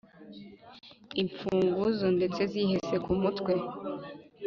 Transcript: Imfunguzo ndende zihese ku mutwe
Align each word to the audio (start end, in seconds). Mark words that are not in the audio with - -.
Imfunguzo 1.21 2.05
ndende 2.15 2.43
zihese 2.51 2.95
ku 3.03 3.11
mutwe 3.21 3.53